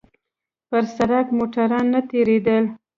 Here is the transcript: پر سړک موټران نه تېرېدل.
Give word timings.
پر 0.69 0.83
سړک 0.95 1.27
موټران 1.37 1.85
نه 1.93 2.01
تېرېدل. 2.09 2.63